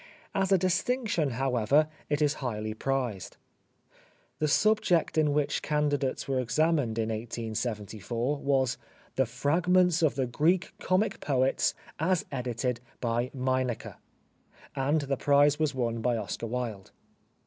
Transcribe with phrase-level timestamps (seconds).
[0.33, 3.37] As a distinction, however, it is highly prized.
[4.39, 8.79] The subject in which candidates were examined in 1874 was"
[9.15, 13.93] The Fragments of the Greek Comic Poets, as edited by Meineke,"
[14.75, 16.89] and the prize was won by Oscar Wilde.